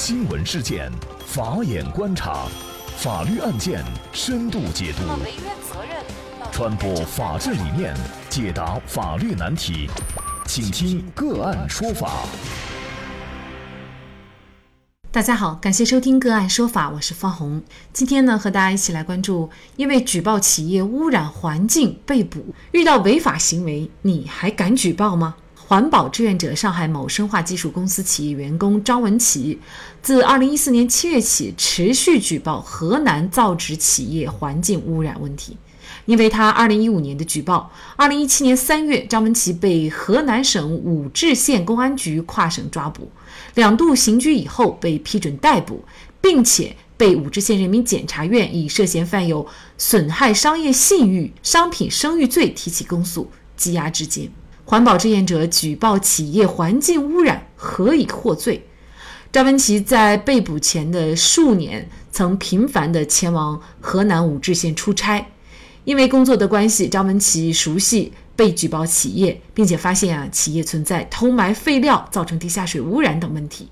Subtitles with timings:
[0.00, 0.88] 新闻事件，
[1.26, 2.46] 法眼观察，
[2.98, 5.02] 法律案件深度解读，
[6.52, 7.92] 传播法治理念，
[8.30, 9.90] 解答法律难题，
[10.46, 12.12] 请听个案说法。
[15.10, 17.60] 大家好，感谢收听个案说法，我是方红。
[17.92, 25.34] 今天呢，和大家一起来关注，因为举报企业污染环境被捕，遇到违法行为，你还敢举报吗？
[25.68, 29.58] 环保志愿者上海某生化技术公司企业员工张文琪，
[30.00, 35.58] 自2014年7月起，持续举报河南造纸企业环境污染问题。
[36.06, 43.10] 因为他2015年的举报，2017年3月，张文琪被河南省武陟县公安局跨省抓捕，
[43.54, 45.84] 两度刑拘以后被批准逮捕，
[46.22, 49.46] 并且被武陟县人民检察院以涉嫌犯有
[49.76, 54.32] 损害商业信誉、商品声誉罪提起公诉，羁押至今。
[54.68, 58.66] 环保志愿者举报企业环境污染，何以获罪？
[59.32, 65.26] 张文琪在被捕前的数年，曾频繁地前往河南武陟县出差。
[65.84, 73.70] 因为工作的关系，张文琪熟悉被举报企业，并且发现啊，企业存在偷埋废料，造成地下水污染等问题。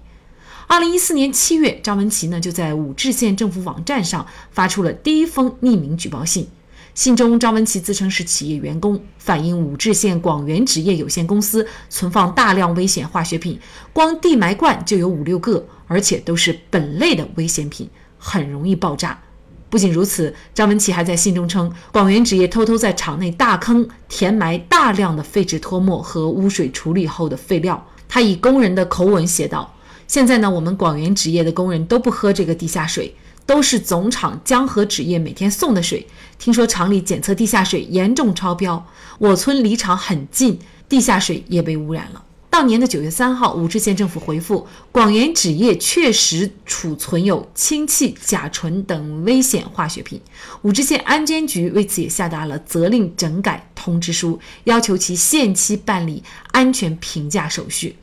[0.66, 6.48] 二零一四年七月，张文琪呢就在武陟县政府网站上发出了第一封匿名举报信。
[6.96, 13.60] 信中，张文琪自称是企业员工，反映武陟县广源纸业有限公司存放大量危险化学品，
[13.92, 19.22] 光地埋罐就有五六个，而且都是本类的危险品，很容易爆炸。
[19.68, 27.86] 不仅如此，张文琪还在信中称，广源纸业偷偷在厂内大坑填埋大量的废纸脱墨和污水处理后的废料。
[28.08, 29.74] 他以工人的口吻写道
[30.08, 33.14] ：“现在呢，我们广源纸业的工人都不喝这个地下水。”
[33.46, 36.06] 都是总厂江河纸业每天送的水。
[36.38, 38.84] 听说厂里检测地下水严重超标，
[39.18, 42.22] 我村离厂很近，地下水也被污染了。
[42.50, 50.18] 当年的九月三号，武陟县政府回复，广源纸业确实储存有氢气、甲醇等危险化学品。
[50.62, 56.22] 武陟县安监局为此也下达了责令整改通知书，要求其限期办理
[56.52, 57.96] 安全评价手续。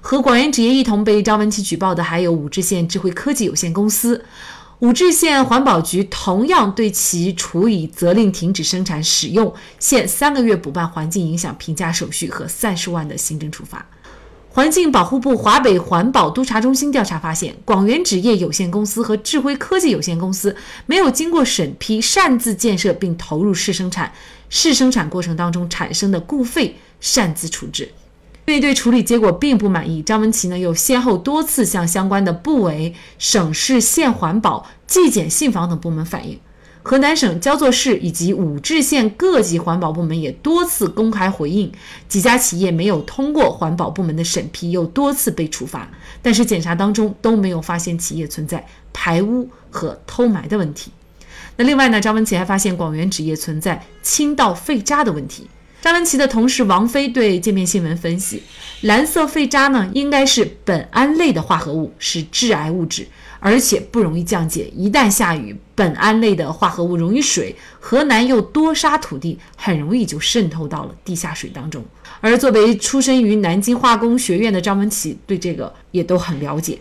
[0.00, 4.22] 和广源纸业一同被张文琪举报的，还有武陟县智慧科技有限公司。
[4.80, 13.84] 武陟县环保局同样对其处以责令停止生产使用、限三个月补办环境影响评价手续和三十万的行政处罚。
[14.50, 20.54] 环境保护部华北环保督察中心调查发现，广源纸业有限公司和智辉科技有限公司
[20.86, 24.12] 没有经过审批擅自建设并投入试生产，
[24.48, 27.90] 试生产过程当中产生的固废擅自处置。
[28.48, 36.40] 因为对处理结果并不满意，张文琪呢又先后多次向相关的部委、省市县环保、纪检信访等部门反映。
[36.82, 41.70] 河南省焦作市以及武陟县各级环保部门也多次公开回应，
[42.08, 45.86] 几家企业没有通过环保部门的审批，又多次被处罚，
[46.22, 48.64] 但是检查当中都没有发现企业存在
[48.94, 50.90] 排污和偷埋的问题。
[51.56, 55.46] 那另外呢，张文琪还发现广源纸业存在倾倒废渣的问题。
[55.80, 58.42] 张文琪的同事王飞对界面新闻分析，
[58.80, 63.06] 蓝色废渣呢应该是苯胺类的化合物，是致癌物质，
[63.38, 64.68] 而且不容易降解。
[64.76, 71.84] 一旦下雨，苯胺类的化合物溶于水，河南又多沙土地，很容易就渗透到了地下水当中。
[72.20, 76.76] 而作为出身于南京化工学院的张文琪，对这个也都很了解。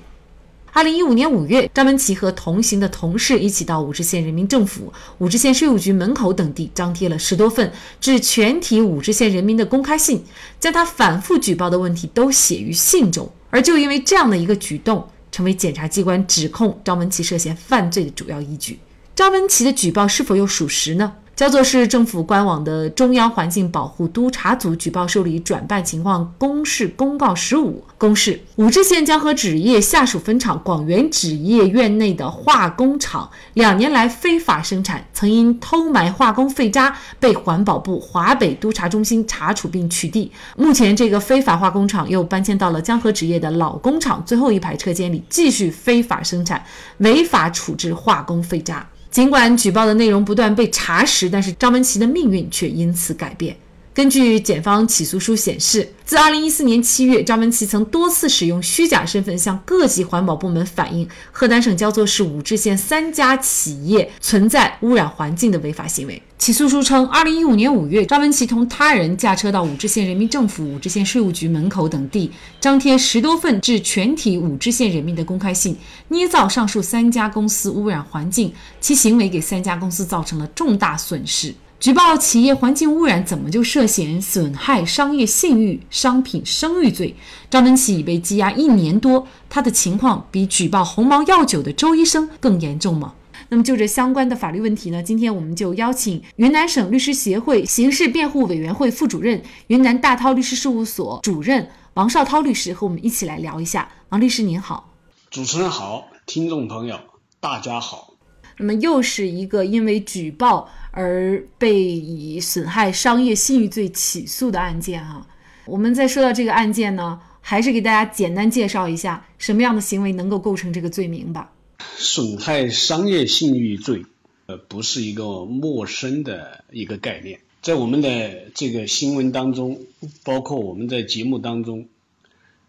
[0.78, 10.24] 二零一五年五月，张文琪和同行的同事一起到武陟县人民政府、武陟县税务局门口等地张贴了十多份致全体武陟县人民的公开信，
[10.60, 13.28] 将他反复举报的问题都写于信中。
[13.50, 18.78] 而就因为这样的一个举动，成为检察机关指控张文琪涉嫌犯罪的主要依据。
[19.16, 21.12] 张文琪的举报是否又属实呢？
[21.38, 40.32] 焦作市政府官网的中央环境保护督察组举报受理转办情况公示公告十五公示：武陟县江河纸业下属分厂广源纸业院内的化工厂两年来非法生产，曾因偷埋化工废渣被环保部华北督察中心查处并取缔。
[40.56, 46.66] 目前，这个非法化工厂又搬迁到了江河纸业的老工厂最后一排车间里，继续非法生产、
[46.98, 48.88] 违法处置化工废渣。
[49.18, 53.58] 尽管举报的内容不断被查实，但是张文琪的命运却因此改变。
[53.98, 66.22] 根据检方起诉书显示，自2014年7月，张文琪曾多次使用虚假身份向各级环保部门反映河南省焦作市武陟县三家企业存在污染环境的违法行为。
[66.38, 75.76] 起诉书称，2015年5月，张文琪同他人驾车到武陟县人民政府、武陟县税务局门口等地，张贴十多份致全体武陟县人民的公开信，
[76.10, 81.52] 捏造上述三家公司污染环境，其行为给三家公司造成了重大损失。
[81.80, 87.16] 举报企业环境污染，怎么就涉嫌损害商业信誉、商品声誉罪？
[87.52, 93.14] 张文启已被羁押一年多，他的情况比举报鸿茅药酒的周医生更严重吗？
[93.50, 95.04] 那么就这相关的法律问题呢？
[95.04, 103.88] 今天我们就邀请云南省律师协会刑事辩护委员会副主任、云南大韬律师事务所主任王绍涛律师和我们一起来聊一下。
[104.10, 104.96] 王律师您好，
[105.30, 107.00] 主持人好，听众朋友
[107.40, 108.17] 大家好。
[108.58, 115.26] 那么又是一个因为举报而被以损害商业信誉罪起诉的案件哈。
[115.66, 121.52] 我们在说到这个案件呢，还是给大家简单介绍一下什么样的行为能够构成这个罪名吧。
[121.98, 124.06] 损害商业信誉罪，
[124.48, 129.82] 呃，不是一个陌生的一个概念，在我们的这个新闻当中，
[130.24, 131.88] 包括我们在节目当中，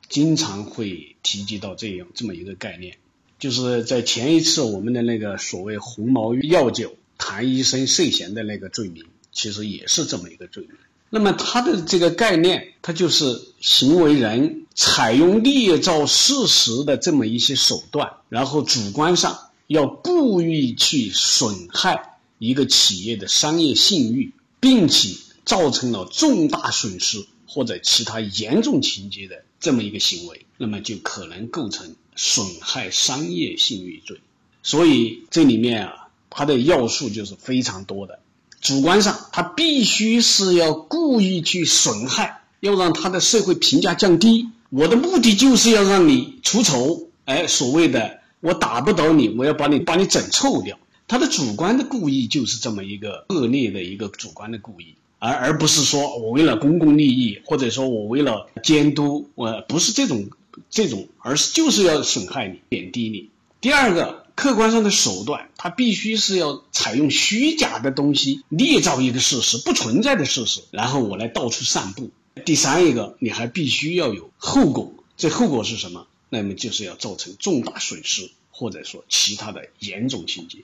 [0.09, 2.97] 经常会提及到这样这么一个概念。
[3.39, 10.73] 就是在前一次我们的那个所谓鸿茅药酒谭医生涉嫌的那个罪名，其实也是这么一个罪名。
[11.11, 25.15] 那么它的这个概念，它就是行为人采用捏造事实的这么一些手段，然后主观上要故意去损害一个企业的商业信誉，并且
[25.45, 31.95] 造成了重大损失或者其他严重情节的这么一个行为，那么就可能构成。
[32.19, 34.21] 损害商业信誉罪，
[34.65, 38.19] 所以这里面啊，它的要素就是非常多的。
[38.61, 44.49] 主观上，他必须是要故意去损害，要让他的社会评价降低。
[44.71, 50.77] 我的目的就是要让你出丑，哎，所谓的我打不倒你，我要把你把你整臭掉。
[51.07, 60.29] 他的主观的故意就是这么一个恶劣的一个主观的故意，而而不是说我为了公共利益，或者说我为了监督，我不是这种。
[60.71, 63.31] 这种，而是就是要损害你、贬低你。
[63.61, 72.11] 第二个，客观上的手段，它必须是要采用虚假的东西，捏造一个事实不存在的事实，然后我来到处散布。
[72.45, 76.07] 第三一个，你还必须要有后果，这后果是什么？
[76.29, 80.59] 那么就是要造成重大损失，或者说其他的严重情节。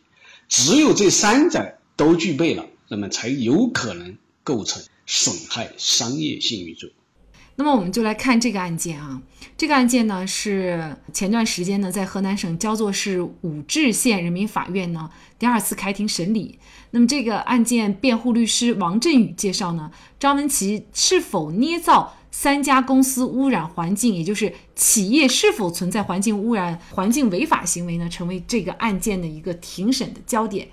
[0.48, 6.92] 只有这三者都具备了，那么才有可能构成损害商业信誉罪。
[7.56, 9.23] 那么我们就来看这个案件啊，
[9.56, 15.09] 这个案件呢是前段时间呢在河南省焦作市武陟县人民法院呢
[15.39, 16.59] 第二次开庭审理。
[16.91, 30.69] 那么这个案件辩护律师王振宇介绍呢，张文琪是否捏造三家公司污染环境，也就是企业是否存在环境污染、环境违法行为呢，成为这个案件的一个庭审的焦点。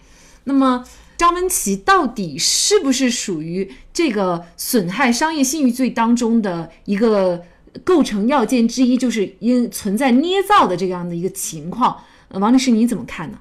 [0.46, 0.84] 那么。
[1.22, 7.44] 张文琪到底是不是属于这个损害商业信誉罪当中的一个
[7.84, 11.96] 构成要件之一，就是因存在捏造的这样的一个情况？
[12.30, 13.38] 王律师，你怎么看呢？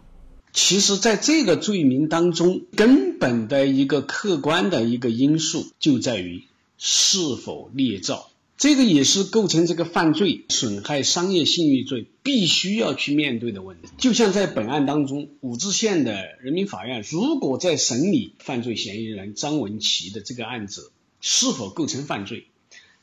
[0.53, 6.43] 其实，在这个罪名当中，根本的一个客观的一个因素就在于
[6.77, 8.30] 是否捏造。
[8.61, 13.89] 这个也是构成这个犯罪损害商业信誉罪必须要去面对的问题。
[13.97, 20.93] 就像在本案当中，武陟县的人民法院如果在审理犯罪嫌疑人张文琪的这个案子
[21.23, 22.49] 是否构成犯罪，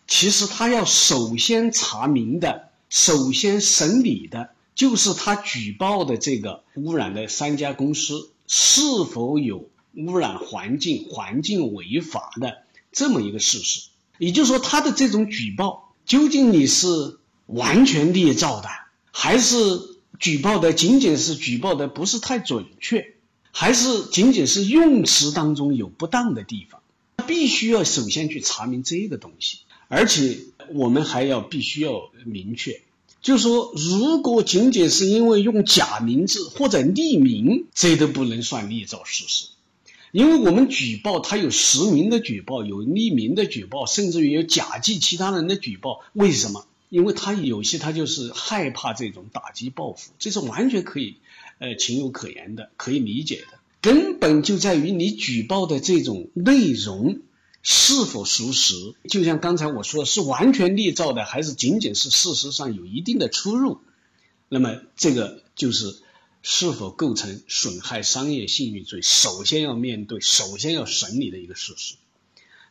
[0.05, 12.59] 其实他要首先查明的、首先审理的就是他举报的这个污染的三家公司是否有污染环境、环境违法的
[12.91, 13.89] 这么一个事实。
[14.17, 16.87] 也就是说，他的这种举报，究竟你是
[17.45, 18.69] 完全捏造的，
[19.11, 19.57] 还是
[20.19, 23.15] 举报的仅仅是举报的不是太准确，
[23.51, 26.81] 还是仅仅是用词当中有不当的地方？
[27.25, 30.39] 必须要首先去查明这个东西，而且
[30.73, 32.81] 我们还要必须要明确，
[33.21, 39.47] 就是说，如果仅仅是因为用假名字或者匿名，这都不能算捏造事实。
[40.11, 46.01] 因为我们举报，他有实名的举报，有匿名的举报，甚至于有假记其他人的举报。
[46.13, 46.65] 为什么？
[46.89, 51.17] 因为他有些他就是害怕这种打击报复，这是完全可以，
[51.59, 53.59] 呃，情有可原的，可以理解的。
[53.81, 57.19] 根本就在于你举报的这种内容
[57.61, 58.73] 是否属实。
[59.09, 63.79] 就像刚才我说的，是完全捏造的，还是仅仅是事实上有一定的出入？
[64.47, 65.97] 那么这个就是。
[66.41, 69.01] 是否构成损害商业信誉罪？
[69.01, 71.95] 首先要面对、首先要审理的一个事实。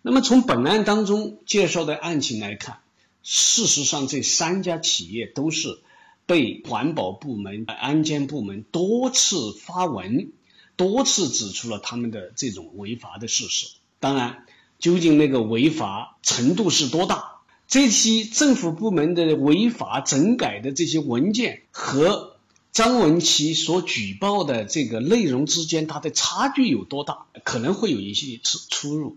[0.00, 2.78] 那么从本案当中介绍的案情来看，
[3.22, 5.80] 事实上这三家企业都是
[6.24, 10.32] 被环保部门、安监部门多次发文、
[10.76, 13.66] 多次指出了他们的这种违法的事实。
[14.00, 14.46] 当然，
[14.78, 17.40] 究竟那个违法程度是多大？
[17.68, 22.35] 这些政府部门的违法整改的这些文件和。
[22.76, 27.24] 张文琪所举报的这个内容之间，它的差距有多大？
[27.42, 29.16] 可能会有一些出出入，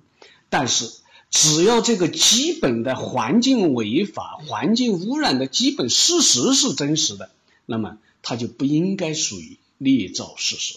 [0.50, 0.90] 但是
[1.30, 7.32] 只要这个基本的环境违法、环境污染的基本事实是真实的，
[7.66, 10.76] 那么它就不应该属于捏造事实。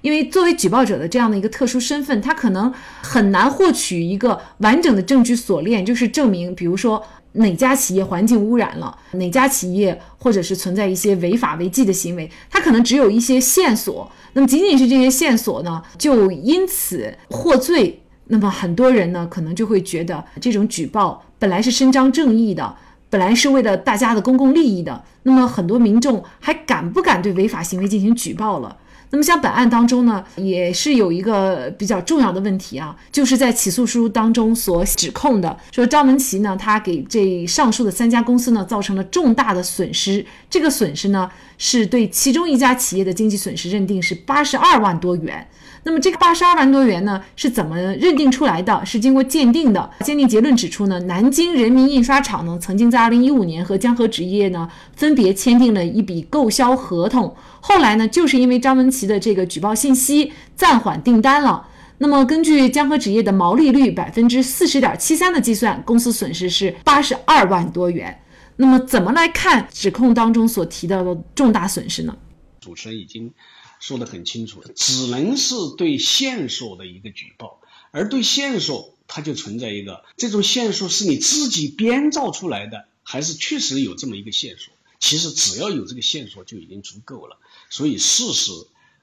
[0.00, 7.04] 因为作为举报者的这样的一个特殊身份，他可能很难获取一个完整的证据锁链，就是证明，比如说。
[7.32, 8.98] 哪家企业环境污染了？
[9.12, 12.28] 哪家企业或者是存在一些违法违纪的行为？
[12.50, 18.00] 他可能只有一些线索，那么仅仅是这些线索呢，就因此获罪。
[18.28, 22.74] 那么很多人呢，可能就会觉得这种举报本来是伸张正义的，
[23.10, 28.78] 本来是为了大家的公共利益的，那么很多民众还敢不敢对违法行为进行举报了？
[29.10, 45.48] 那么像本案当中呢，也是有一个比较重要的问题啊，就是在起诉书当中所指控的，说张文琪呢，他给这上述的三家公司呢造成了重大的损失，这个损失呢是对其中一家企业的经济损失认定是八十二万多元。
[45.84, 48.84] 那么这个八十二万多元呢，是怎么认定出来的？
[48.84, 49.88] 是经过鉴定的。
[50.00, 57.34] 鉴定结论指出呢，南京人民印刷厂呢，曾经在二零一五年和江河纸业呢分别签订了一笔购销合同。
[57.60, 61.68] 后来呢，就是因为张文琪的这个举报信息，暂缓订单了。
[61.98, 68.22] 那么根据江河纸业的毛利率百分之四十点七三的计算，公司损失是八十二万多元。
[68.56, 72.16] 那么怎么来看指控当中所提到的重大损失呢？
[72.60, 73.32] 主持人已经。
[73.80, 77.60] 说得很清楚了，只能是对线索的一个举报，
[77.92, 84.74] 而对线索，它就存在一个这种线索是你自己编造出来的，还是确实有这么一个线索？
[84.98, 87.36] 其实只要有这个线索就已经足够了。
[87.70, 88.50] 所以事实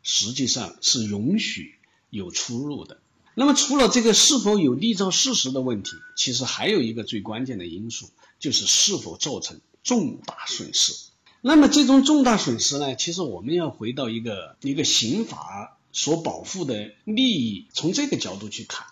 [0.07, 1.74] 实际上是允许
[2.12, 3.00] 有出入的。
[3.33, 8.09] 那么除了这个是否有立照事实的问题，其实还有一个最关键的因素，
[8.39, 10.93] 就是是否造成重大损失。
[11.41, 12.95] 那么这种重大损失呢？
[12.95, 18.85] 其实我们要回到一个一个刑法所保护的利益，从这个角度去看。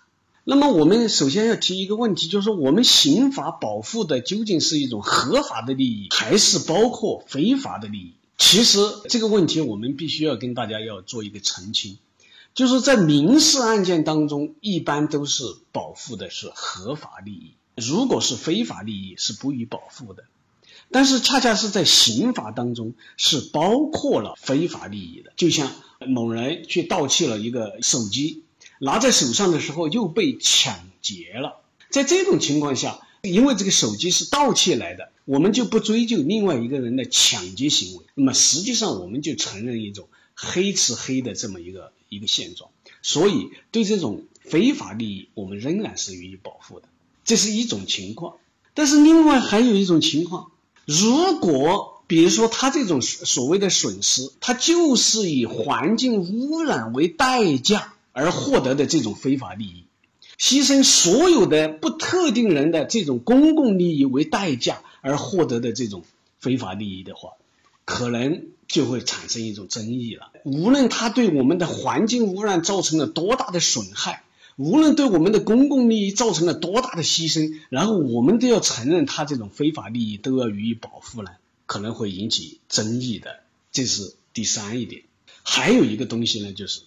[0.43, 8.13] 那么我们首先要提一个问题，就是说我们刑法保护的究竟是一种合法的利益，还是包括非法的利益？
[8.37, 11.97] 其实这个问题我们必须要跟大家要做一个澄清，
[12.53, 20.25] 就是在民事案件当中，一般都是保护的是合法利益，如果是非法利益是不予保护的。
[20.91, 25.71] 但是恰恰是在刑法当中是包括了非法利益的，就像
[26.05, 28.43] 某人去盗窃了一个手机，
[28.79, 42.69] 拿在手上的时候又被抢劫了，在这种情况下，因为这个手机是盗窃来的，我们就不追究另外一个人的抢劫行为，那么实际上我们就承认一种黑吃黑的这么一个一个现状，
[43.01, 46.89] 所以对这种非法利益我们仍然是予以保护的，
[47.23, 48.35] 这是一种情况，
[48.73, 50.51] 但是另外还有一种情况。
[50.85, 59.85] 如果比如说他这种所谓的损失，他就是以环境污染为代价而获得的这种非法利益，
[60.39, 66.03] 牺牲所有的不特定人的这种公共利益为代价而获得的这种
[66.39, 67.31] 非法利益的话，
[67.85, 70.31] 可能就会产生一种争议了。
[70.43, 74.23] 无论他对我们的环境污染造成了多大的损害。
[74.55, 81.31] 无论对我们的公共利益造成了多大的牺牲，然后我们都要承认他这种非法利益都要予以保护呢，
[81.65, 83.37] 可能会引起争议的。
[83.71, 85.01] 这是第三一点。
[85.41, 86.81] 还有一个东西呢，就是，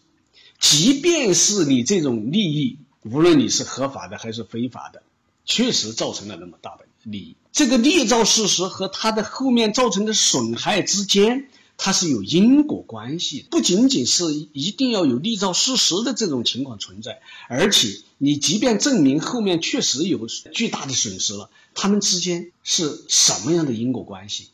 [0.61, 2.79] 即便是你这种利益，
[3.11, 5.03] 无论你是合法的还是非法的，
[5.45, 11.49] 确实造成了那么大的利益，这个捏造事实和它的后面造成的损害之间。
[11.79, 17.21] 它是有因果关系，不仅仅是一定要有立造事实的这种情况存在，
[17.51, 24.49] 而且你即便证明后面确实有巨大的损失了，他们之间是什么样的因果关系？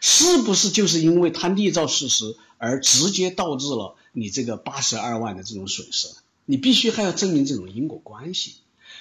[0.00, 6.08] 是不是就是因为他立造事实而直接导致了你这个八十二万的这种损失？
[6.44, 8.56] 你必须还要证明这种因果关系。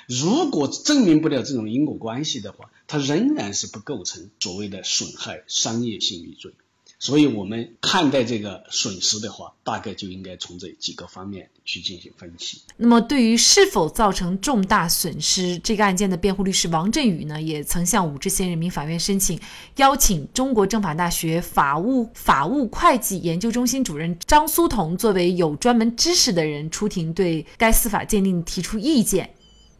[0.07, 6.53] 如果证明不了这种因果关系的话，它仍然是不构成所谓的损害商业信誉罪。
[7.03, 12.61] 所以，我们看待这个损失的话，大概就应该从这几个方面去进行分析。
[12.77, 19.39] 那么，对于是否造成重大损失，这个案件的辩护律师王振宇呢，也曾向武陟县人民法院申请，
[19.77, 29.27] 邀请中国政法大学法务法务会计研究中心主任张苏童作为有专门知识的人出庭，对该司法鉴定提出意见。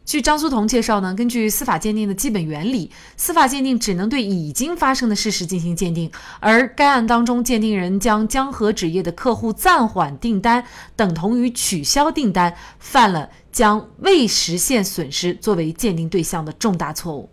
[0.04, 10.64] 据张苏桐介绍呢，根据司法鉴定的基本原理，司法鉴定只能对已经发生的事实进行鉴定，而该案当中，鉴定人将江河纸业的客户暂缓订单
[10.96, 17.30] 等同于取消订单，犯了将未实现损失作为鉴定对象的重大错误。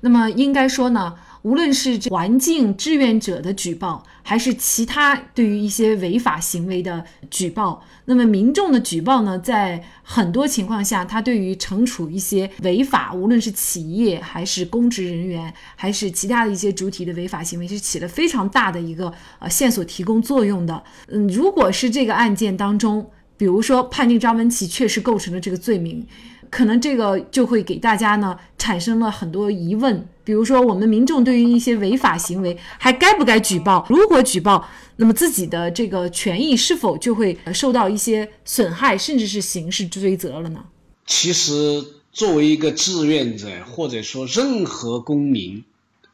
[0.00, 20.82] 那么应该说呢，无论是环境志愿者的举报，还是其他对于一些违法行为的举报，那么民众的举报呢，在很多情况下，它对于惩处一些违法，无论是企业还是公职人员，还是其他的一些主体的违法行为，是起了非常大的一个呃线索提供作用的。
[21.08, 26.06] 嗯，如果是这个案件当中，比如说判定张文琪确实构成了这个罪名。
[26.50, 33.86] 可能这个就会给大家呢产生了很多疑问，比如说我们民众对于一些违法行为还该不该举报？
[33.88, 40.64] 如果举报，那么自己的这个权益是否就会受到一些损害，甚至是刑事追责了呢？
[41.06, 45.64] 其实，作为一个志愿者，或者说任何公民，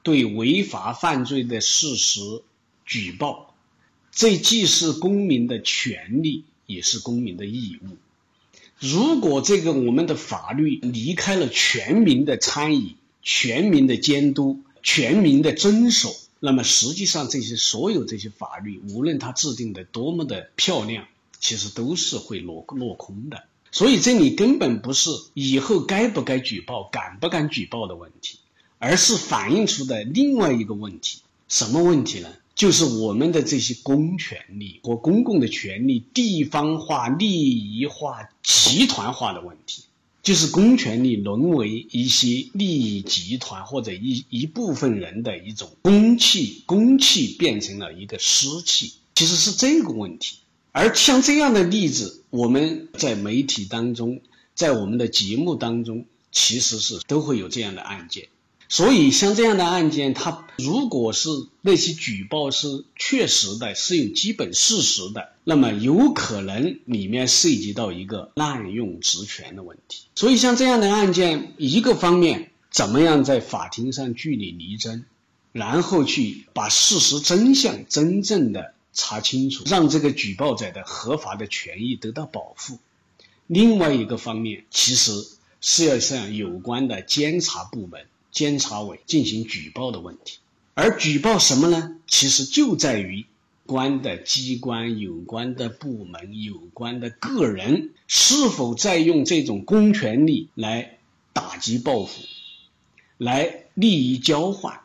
[0.02, 2.21] 对违法犯罪的事实
[2.85, 3.55] 举报，
[4.12, 7.97] 这既是公民的权利，也是公民的义务。
[8.78, 21.06] 如果这个我们的法律离开了全民的参与、全民的监督、全民的遵守，那么实际上这些所有这些法律，无论它制定的多么的漂亮，
[21.40, 23.45] 其实都是会落落空的。
[23.73, 28.38] 所以这里根本不是以后该不该举报、敢不敢举报的问题，
[28.78, 31.21] 而是反映出的另外一个问题。
[31.49, 32.28] 什么问题呢？
[32.57, 39.85] 就是我们的这些公权力和公共的权利地方化、利益化、集团化的问题，
[40.23, 50.39] 就是公权力沦为一些利益集团或者一一部分人的一种公器，公器变成了一个私器，其实是这个问题。
[50.73, 54.23] 而像这样的例子，我们在媒体当中，
[54.55, 58.29] 在我们的节目当中，其实是都会有这样的案件。
[58.68, 61.28] 所以，像这样的案件，它如果是
[61.61, 70.06] 那些举报是确实的，是有基本事实的，那么有可能里面涉及到一个滥用职权的问题。
[70.16, 75.04] 所以，像这样的案件，一个方面怎么样在法庭上据理力争，
[75.52, 82.78] 然后去把事实真相真正的查清楚，让这个举报者的合法的权益得到保护；
[83.46, 85.12] 另外一个方面，其实
[85.61, 88.06] 是要向有关的监察部门。
[88.37, 90.40] 监察委进行举报的问题，
[90.75, 91.97] 而举报什么呢？
[92.07, 93.25] 其实就在于
[93.64, 100.99] 关的机关、有关的部门、有关的个人是否在用这种公权力来
[101.33, 102.20] 打击报复、
[103.16, 104.81] 来利益交换、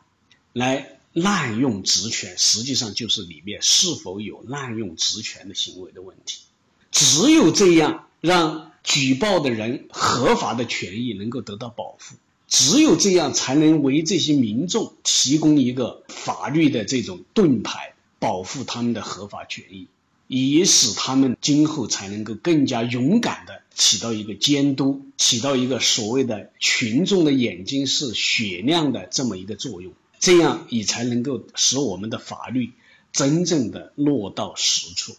[0.53, 6.43] 来滥用职权，实际上就是里面是否有滥用职权的行为的问题。
[6.89, 12.15] 只有这样，让举报的人合法的权益能够得到保护。
[12.51, 19.87] 只有这样，才能为这些民众提供一个法律的这种盾牌，保护他们的合法权益，
[20.27, 29.93] 也使他们今后才能够更加勇敢的起到一个监督，起到一个所谓的群众的眼睛是雪亮的这么一个作用。
[30.19, 32.73] 这样也才能够使我们的法律
[33.13, 35.15] 真正的落到实处。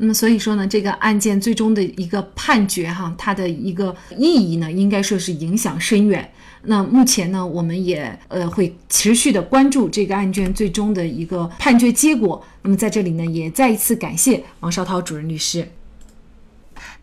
[0.00, 6.30] 那么，所以说呢，这个案件最终的一个判决哈，它的一个意义呢，应该说是影响深远。
[6.62, 12.44] 那目前呢，我们也呃会持续的关注这个案件最终的一个判决结果。
[12.62, 15.66] 那么在这里呢，也再一次感谢王绍涛主任律师。